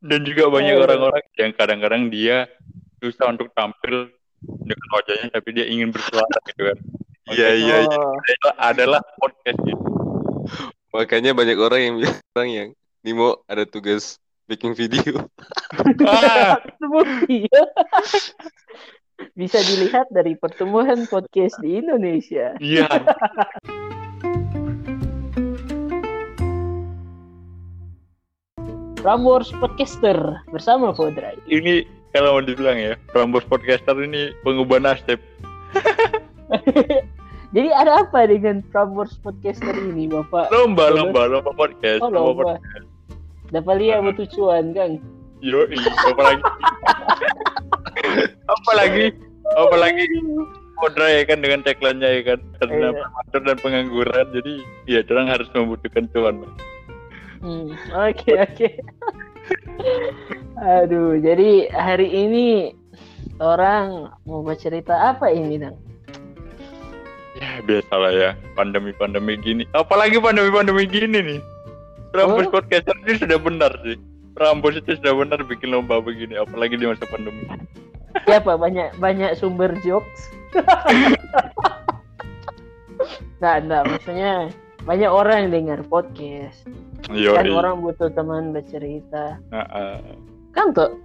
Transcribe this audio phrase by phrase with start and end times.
[0.00, 0.82] Dan juga banyak Eh.
[0.82, 2.48] orang-orang yang kadang-kadang dia
[2.98, 4.08] susah untuk tampil
[4.42, 6.78] dengan wajahnya tapi dia ingin bersuara gitu kan.
[7.32, 7.76] Iya iya.
[7.84, 7.96] iya.
[7.96, 9.84] Oh, Itu adalah podcast gitu.
[10.92, 12.68] Makanya banyak orang yang bilang yang
[13.04, 15.24] Nimo ada tugas bikin video.
[16.04, 16.60] Ah.
[19.32, 22.52] Bisa dilihat dari pertumbuhan podcast di Indonesia.
[22.60, 22.86] iya.
[29.04, 30.16] Prambors Podcaster
[30.48, 31.36] bersama Podray.
[31.44, 31.84] Ini
[32.16, 35.20] kalau mau dibilang ya, Rambos Podcaster ini pengubah nasib.
[37.54, 40.48] Jadi ada apa dengan Prambors Podcaster ini, Bapak?
[40.48, 41.28] Lomba, Lomba.
[41.28, 42.00] lomba, podcast.
[42.00, 42.56] Oh, lomba.
[43.52, 44.96] Dapat lihat butuh cuan, Kang.
[45.44, 45.68] Yo,
[46.08, 46.40] apalagi
[48.48, 49.04] apalagi
[49.60, 50.04] apalagi
[50.80, 53.38] Kodra ya kan dengan tagline-nya ya kan karena Iya.
[53.44, 54.54] dan pengangguran jadi
[54.88, 56.40] ya orang harus membutuhkan cuan.
[57.44, 58.68] Hmm, Oke, oke.
[60.56, 62.72] Aduh, jadi hari ini
[63.36, 65.76] orang mau bercerita apa ini, Dang?
[67.34, 71.40] ya biasalah ya pandemi-pandemi gini apalagi pandemi-pandemi gini nih
[72.14, 72.54] Rambus Oh.
[72.54, 73.98] podcaster ini sudah benar sih
[74.38, 77.42] Rambus itu sudah benar bikin lomba begini apalagi di masa pandemi
[78.22, 80.30] Siapa banyak banyak sumber jokes?
[83.42, 84.48] Nah, enggak, maksudnya
[84.86, 86.64] banyak orang yang dengar podcast.
[87.06, 89.36] Kan orang butuh teman bercerita.
[90.52, 90.96] Kan tuh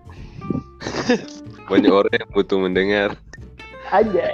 [1.66, 3.10] Banyak orang yang butuh mendengar.
[3.90, 4.26] aja.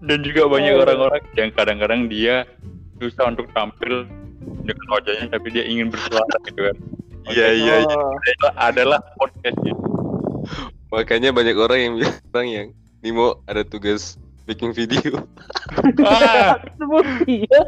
[0.00, 0.80] dan juga banyak Oh.
[0.80, 2.48] orang-orang yang kadang-kadang dia
[2.96, 4.08] susah untuk tampil
[4.64, 6.76] dengan wajahnya tapi dia ingin bersuara gitu kan
[7.28, 7.74] Iya iya.
[7.84, 8.00] iya.
[8.26, 9.84] Itu adalah podcast gitu
[10.88, 12.66] Makanya banyak orang yang bilang yang
[13.00, 15.20] Nimo ada tugas bikin video.
[16.00, 16.56] ah,
[17.28, 17.60] ya.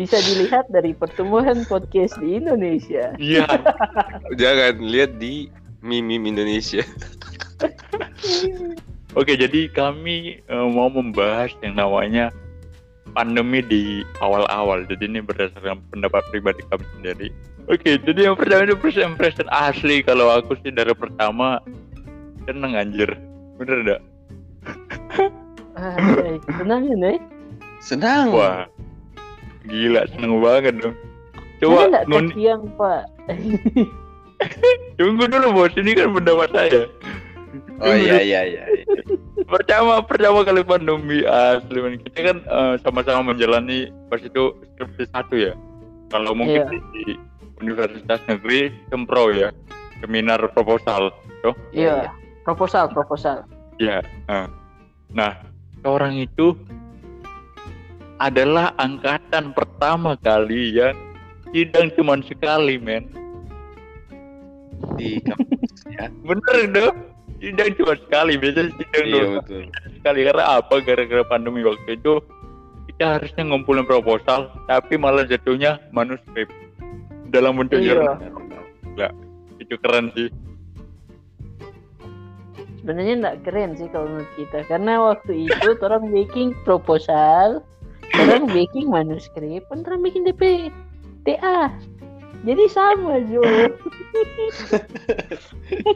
[0.00, 3.12] Bisa dilihat dari pertumbuhan podcast di Indonesia.
[3.20, 3.44] iya
[4.40, 5.52] Jangan lihat di
[5.84, 6.80] meme Indonesia.
[9.18, 12.30] oke jadi kami eh, mau membahas yang namanya
[13.16, 13.82] pandemi di
[14.22, 17.28] awal-awal jadi ini berdasarkan pendapat pribadi kami sendiri
[17.66, 21.58] oke jadi yang pertama itu first impression asli kalau aku sih dari pertama
[22.46, 23.10] seneng anjir
[23.58, 24.02] bener enggak
[26.44, 27.18] senang ya, nih.
[27.80, 28.36] Senang.
[28.36, 28.68] wah
[29.64, 30.96] gila seneng banget dong
[31.60, 33.02] Coba nun kasihan, Pak.
[34.96, 36.82] tunggu dulu bos ini kan pendapat saya
[37.80, 38.62] Oh iya iya iya.
[39.52, 41.98] pertama pertama kali pandemi asli men.
[42.00, 45.52] kita kan eh, sama-sama menjalani pas itu skripsi satu ya
[46.08, 46.80] kalau mungkin Iya.
[46.94, 47.04] di
[47.60, 49.52] universitas negeri sempro ya
[50.00, 51.12] seminar proposal
[51.42, 52.08] toh Iya,
[52.44, 53.44] proposal, proposal.
[53.76, 54.46] ya eh.
[55.10, 55.36] nah
[55.82, 56.56] orang itu
[58.20, 60.92] adalah angkatan pertama kali yang
[61.50, 63.08] sidang cuma sekali men.
[65.00, 66.06] Di kampus ya.
[66.28, 66.96] bener dong.
[67.40, 68.36] Sidang cuma sekali.
[68.36, 69.62] Biasanya sidang Iya betul.
[69.96, 70.20] sekali.
[70.28, 70.74] Karena apa?
[70.84, 72.20] Gara-gara pandemi waktu itu
[72.92, 76.52] kita harusnya ngumpulin proposal tapi malah jatuhnya manuskrip.
[77.32, 77.96] Dalam bentuk Iya.
[77.96, 78.16] jurnal.
[78.92, 79.12] Nggak,
[79.58, 80.28] itu keren sih.
[82.80, 84.58] Sebenarnya enggak keren sih kalau menurut kita.
[84.64, 87.60] Karena waktu itu orang bikin proposal,
[88.16, 90.72] orang bikin manuskrip, orang bikin DP
[91.22, 91.70] TA.
[92.40, 93.44] Jadi sama, Jo.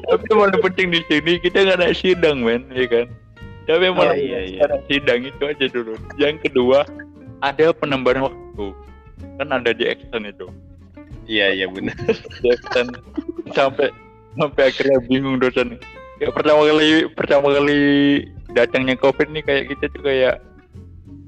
[0.07, 3.07] tapi yang paling penting di sini kita nggak ada sidang men ya kan
[3.65, 4.63] tapi yang Oh, paling iya, penting iya.
[4.69, 6.79] ada sidang itu aja dulu yang kedua
[7.43, 8.67] ada penambahan waktu
[9.41, 10.47] kan ada di extend itu
[11.25, 11.97] Iya iya benar.
[12.45, 13.01] di extend
[13.57, 13.89] sampai
[14.37, 15.81] sampai akhirnya bingung dosen
[16.21, 17.81] ya pertama kali pertama kali
[18.53, 20.39] datangnya covid nih kayak kita tuh kayak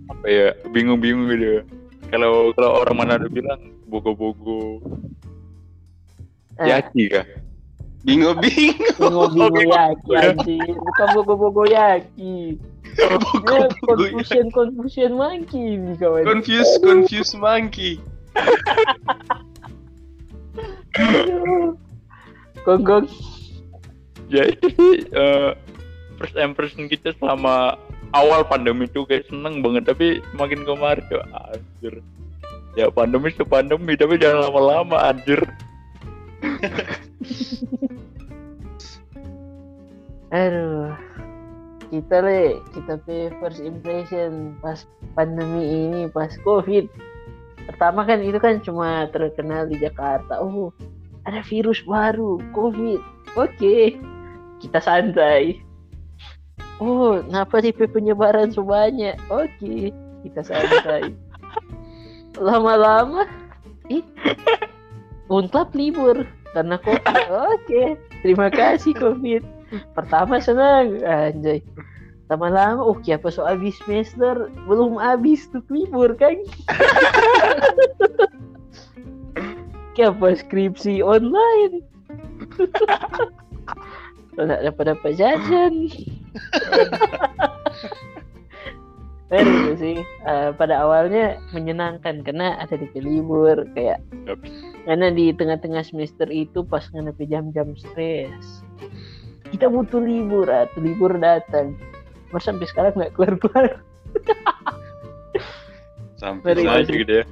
[0.06, 1.66] apa ya bingung-bingung gitu
[2.10, 4.78] kalau kalau orang mana ada bilang bogo-bogo
[6.56, 7.26] Eh, yaki kah
[8.00, 8.32] bingo.
[8.40, 12.56] Bingo-bingo yaki anjir, bukan bogo-bogo yaki.
[12.96, 16.24] Dia confusion confusion monkey nih kawan.
[16.24, 18.00] Confuse confuse monkey.
[22.64, 23.04] Gonggong.
[24.26, 25.54] ya sih eh,
[26.18, 27.78] first impression kita selama
[28.22, 31.20] awal pandemi itu kayak seneng banget tapi makin kemarin tuh
[31.52, 31.94] anjir
[32.76, 35.40] ya pandemi itu pandemi tapi jangan lama-lama anjir
[40.34, 40.92] Aduh.
[41.86, 44.82] Kita le, kita pe first impression pas
[45.14, 46.90] pandemi ini, pas covid.
[47.62, 50.42] Pertama kan itu kan cuma terkenal di Jakarta.
[50.42, 50.74] Oh,
[51.30, 52.98] ada virus baru, covid.
[53.38, 53.94] Oke,
[54.58, 55.62] kita santai.
[56.76, 59.16] Oh, ngapa sih pe penyebaran sebanyak?
[59.32, 61.16] Oke, kita santai.
[62.36, 63.24] Lama-lama,
[63.88, 64.04] ih,
[65.26, 66.22] Unklap libur
[66.54, 67.26] karena covid.
[67.32, 69.42] Oke, terima kasih covid.
[69.96, 71.64] Pertama senang, anjay.
[72.26, 76.38] Lama-lama, oh apa so habis semester belum habis tuh libur kan?
[79.96, 81.80] Kenapa skripsi online?
[84.36, 85.90] Tidak dapat dapat jajan.
[89.26, 94.38] Baru sih uh, pada awalnya menyenangkan karena ada di libur kayak Yap.
[94.86, 98.62] karena di tengah-tengah semester itu pas ngenepi jam-jam stres
[99.50, 101.74] kita butuh libur atau libur datang
[102.30, 103.66] Mas sampai sekarang nggak keluar-keluar
[106.16, 106.86] Sampai Very Sama good.
[106.86, 107.24] aja gitu ya.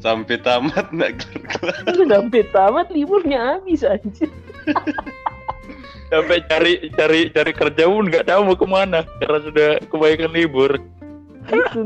[0.00, 1.76] sampai tamat nggak keluar.
[2.08, 4.24] sampai tamat liburnya habis aja
[6.10, 10.72] Sampai cari cari cari kerja pun nggak tahu mau ke mana karena sudah kebanyakan libur.
[11.50, 11.80] itu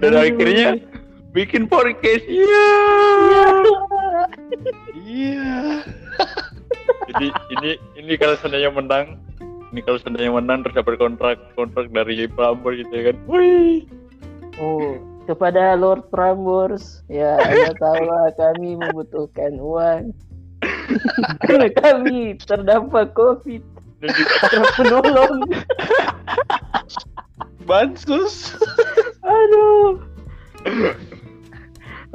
[0.00, 0.80] Dan akhirnya
[1.36, 2.24] bikin podcast.
[2.24, 2.68] Iya.
[4.96, 5.56] Iya.
[7.12, 7.26] Jadi
[7.60, 7.70] ini
[8.00, 9.20] ini kalau seandainya menang,
[9.72, 13.16] ini kalau seandainya menang terus dapat kontrak kontrak dari Prambor gitu ya kan.
[13.28, 13.84] Wih.
[14.58, 14.96] oh
[15.28, 20.16] kepada Lord Prambors ya anda tahulah kami membutuhkan uang
[21.44, 23.62] karena kami terdampak covid.
[23.98, 25.42] Dan juga para penolong
[27.68, 28.56] Bansus.
[29.20, 30.00] aduh.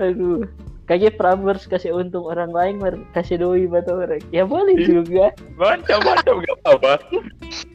[0.02, 0.48] Aduh.
[0.84, 2.96] Kayak Prambors kasih untung orang lain mer.
[3.16, 4.20] Kasih doi buat orang.
[4.34, 5.32] Ya boleh juga.
[5.56, 6.94] Macam-macam nggak apa-apa.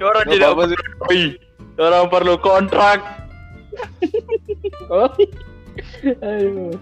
[0.02, 0.80] Orang tidak apa-apa sih.
[1.08, 1.28] Wih,
[1.78, 3.00] orang perlu kontrak.
[4.92, 5.08] oh.
[6.20, 6.74] Aduh.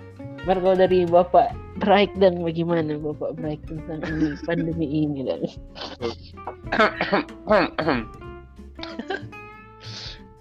[0.46, 5.40] Mar kalau dari Bapak breakdown bagaimana Bapak break tentang ini pandemi ini dan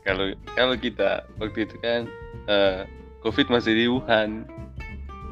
[0.06, 2.08] kalau kalau kita waktu itu kan
[2.46, 2.86] eh,
[3.26, 4.46] COVID masih di Wuhan.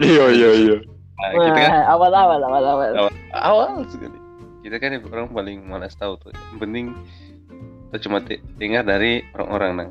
[0.01, 0.77] Iya iya iya.
[1.21, 4.17] Nah, kita kan Wah, awal-awal awal-awal awal, awal sekali.
[4.65, 6.33] Kita kan orang paling malas tahu tuh.
[6.33, 6.85] Yang penting
[7.93, 8.17] kita cuma
[8.57, 9.89] dengar dari orang-orang nang.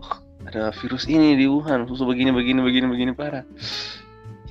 [0.00, 0.16] "Wah,
[0.48, 3.44] ada virus ini di Wuhan, susu begini begini begini begini parah.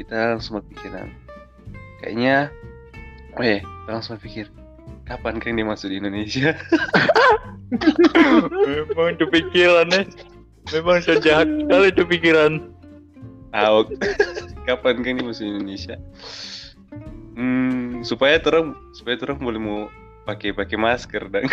[0.02, 1.14] Kita langsung berpikiran.
[2.02, 2.50] Kayaknya,
[3.38, 4.50] oh ya, langsung berpikir,
[5.06, 6.58] kapan dia masuk di Indonesia?
[8.66, 10.10] Memang itu pikirannya.
[10.74, 12.74] Memang sejahat sekali itu pikiran.
[13.54, 13.94] Awak,
[14.66, 15.96] kapan dia masuk di Indonesia?
[17.38, 19.82] Hmm, supaya terang, supaya terang boleh mau
[20.26, 21.46] pakai pakai masker dan.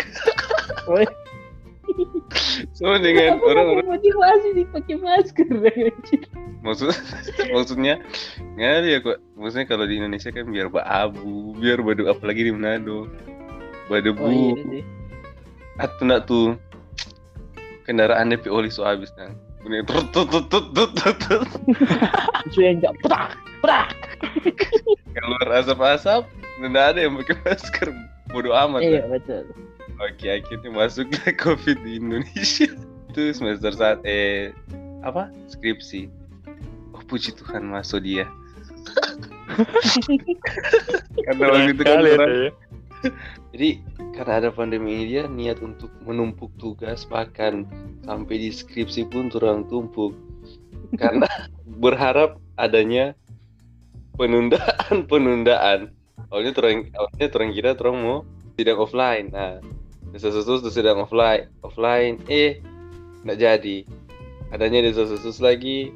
[2.75, 5.47] Sama dengan orang-orang motivasi dipakai masker.
[6.59, 6.91] Maksud
[7.55, 8.03] maksudnya
[8.59, 12.51] nggak ada ya kok maksudnya kalau di Indonesia kan biar abu biar badu apalagi di
[12.51, 13.07] Manado.
[13.87, 14.83] Badu oh iya
[15.79, 16.59] atau nak tuh
[17.87, 19.39] kendaraan DP oli so habis nang.
[19.63, 21.47] Bunyi tut tut tut tut tut tut tut.
[22.55, 23.29] Yang enggak prak
[23.63, 23.89] prak.
[25.15, 26.27] Keluar asap-asap
[26.59, 27.89] nggak ada yang pakai masker.
[28.29, 29.41] Bodoh amat iya betul
[29.99, 31.07] oke akhirnya masuk
[31.43, 32.69] covid di Indonesia
[33.09, 34.51] itu semester saat eh
[35.03, 36.07] apa skripsi
[36.95, 38.27] oh puji Tuhan masuk dia
[41.27, 42.51] karena waktu itu kan orang- ya.
[43.55, 43.79] Jadi
[44.11, 47.63] karena ada pandemi ini dia niat untuk menumpuk tugas bahkan
[48.03, 50.11] sampai di skripsi pun turang tumpuk
[50.99, 51.23] karena
[51.79, 53.15] berharap adanya
[54.19, 55.95] penundaan penundaan.
[56.29, 58.27] Awalnya turang awalnya turang kira turang mau
[58.59, 59.31] sidang offline.
[59.31, 59.63] Nah,
[60.13, 62.17] desa-susus tuh sidang offline offline.
[62.31, 62.61] Eh
[63.25, 63.77] nggak jadi.
[64.49, 65.93] Adanya desa-susus lagi.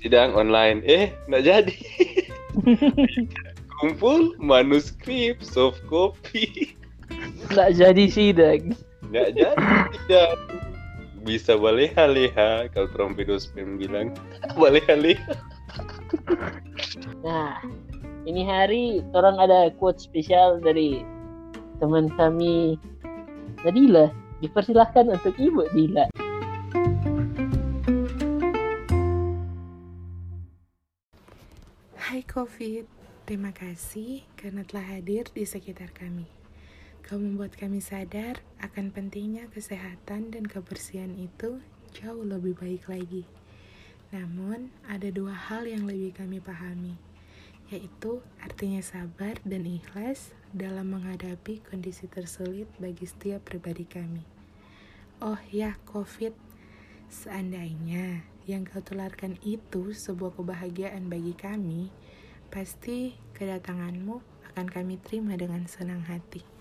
[0.00, 0.80] Sidang online.
[0.84, 1.76] Eh nggak jadi.
[3.82, 6.72] Kumpul manuskrip soft copy.
[7.50, 8.72] enggak jadi sidang.
[9.10, 10.30] Nggak jadi tidak
[11.24, 12.70] bisa baleha-leha.
[12.72, 14.14] Kalau trompedospem bilang
[14.60, 15.36] baleha-leha.
[17.20, 17.60] Nah
[18.24, 21.04] ini hari orang ada quote spesial dari
[21.82, 22.78] teman kami
[23.64, 24.12] Nadila
[24.44, 26.04] dipersilahkan untuk ibu Dila
[31.96, 32.84] Hai COVID,
[33.24, 36.28] terima kasih karena telah hadir di sekitar kami.
[37.08, 41.64] Kau membuat kami sadar akan pentingnya kesehatan dan kebersihan itu
[41.96, 43.24] jauh lebih baik lagi.
[44.12, 47.00] Namun, ada dua hal yang lebih kami pahami,
[47.72, 54.24] yaitu artinya sabar dan ikhlas dalam menghadapi kondisi tersulit bagi setiap pribadi kami.
[55.24, 56.36] Oh ya, COVID,
[57.08, 61.88] seandainya yang kau tularkan itu sebuah kebahagiaan bagi kami,
[62.52, 64.20] pasti kedatanganmu
[64.52, 66.53] akan kami terima dengan senang hati.